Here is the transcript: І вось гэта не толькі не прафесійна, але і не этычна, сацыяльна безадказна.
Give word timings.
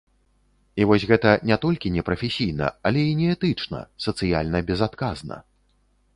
І 0.81 0.85
вось 0.91 1.03
гэта 1.11 1.33
не 1.49 1.57
толькі 1.65 1.91
не 1.97 2.05
прафесійна, 2.07 2.71
але 2.91 3.05
і 3.11 3.13
не 3.21 3.29
этычна, 3.35 3.83
сацыяльна 4.09 4.65
безадказна. 4.73 5.41